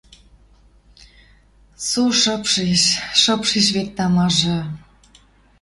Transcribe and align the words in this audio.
Со 1.87 2.03
шыпшеш, 2.19 2.83
шыпшеш 3.21 3.67
вет 3.75 3.89
тамажы 3.97 4.59